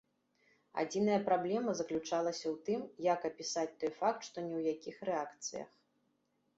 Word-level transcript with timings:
Адзіная 0.83 1.17
праблема 1.27 1.75
заключалася 1.81 2.43
ў 2.43 2.55
тым, 2.71 2.81
як 3.13 3.29
апісаць 3.31 3.69
той 3.85 3.91
факт, 4.01 4.21
што 4.31 4.37
ні 4.49 4.53
ў 4.59 4.79
якіх 4.79 4.95
рэакцыях. 5.13 5.69